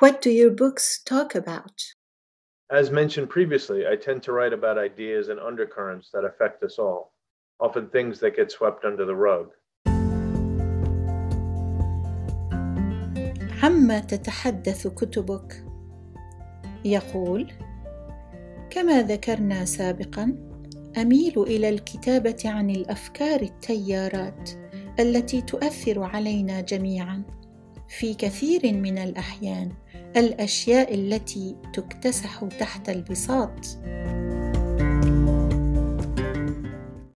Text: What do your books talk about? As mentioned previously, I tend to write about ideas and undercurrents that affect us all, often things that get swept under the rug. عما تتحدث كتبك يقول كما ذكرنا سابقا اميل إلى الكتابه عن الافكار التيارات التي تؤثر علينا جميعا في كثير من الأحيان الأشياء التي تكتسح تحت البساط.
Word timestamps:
What 0.00 0.22
do 0.22 0.30
your 0.30 0.50
books 0.50 1.02
talk 1.04 1.34
about? 1.34 1.76
As 2.70 2.90
mentioned 2.90 3.28
previously, 3.28 3.86
I 3.86 3.96
tend 3.96 4.22
to 4.22 4.32
write 4.32 4.54
about 4.54 4.78
ideas 4.78 5.28
and 5.28 5.38
undercurrents 5.38 6.08
that 6.14 6.24
affect 6.24 6.62
us 6.62 6.78
all, 6.78 7.12
often 7.60 7.90
things 7.90 8.18
that 8.20 8.34
get 8.34 8.50
swept 8.50 8.86
under 8.86 9.04
the 9.04 9.14
rug. 9.14 9.50
عما 13.62 14.00
تتحدث 14.00 14.86
كتبك 14.86 15.64
يقول 16.84 17.52
كما 18.70 19.02
ذكرنا 19.02 19.64
سابقا 19.64 20.36
اميل 20.96 21.42
إلى 21.42 21.68
الكتابه 21.68 22.42
عن 22.44 22.70
الافكار 22.70 23.40
التيارات 23.40 24.50
التي 25.00 25.42
تؤثر 25.42 26.02
علينا 26.02 26.60
جميعا 26.60 27.22
في 27.98 28.14
كثير 28.14 28.72
من 28.72 28.98
الأحيان 28.98 29.72
الأشياء 30.16 30.94
التي 30.94 31.56
تكتسح 31.74 32.44
تحت 32.58 32.88
البساط. 32.88 33.66